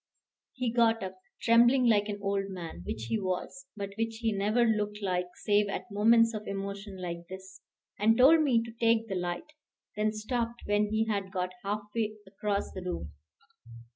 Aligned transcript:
He 0.53 0.71
got 0.73 1.03
up, 1.03 1.19
trembling 1.43 1.85
like 1.85 2.07
an 2.09 2.17
old 2.23 2.49
man, 2.49 2.81
which 2.87 3.03
he 3.03 3.19
was, 3.19 3.67
but 3.77 3.91
which 3.99 4.15
he 4.17 4.31
never 4.31 4.65
looked 4.65 4.97
like 4.99 5.27
save 5.43 5.67
at 5.69 5.91
moments 5.91 6.33
of 6.33 6.47
emotion 6.47 6.99
like 6.99 7.27
this, 7.29 7.61
and 7.99 8.17
told 8.17 8.41
me 8.41 8.63
to 8.63 8.71
take 8.71 9.07
the 9.07 9.13
light; 9.13 9.53
then 9.95 10.11
stopped 10.11 10.61
when 10.65 10.87
he 10.91 11.05
had 11.05 11.31
got 11.31 11.51
half 11.63 11.81
way 11.95 12.15
across 12.25 12.71
the 12.71 12.81
room. 12.81 13.11